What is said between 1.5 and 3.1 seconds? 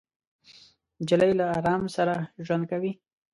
ارام سره ژوند کوي.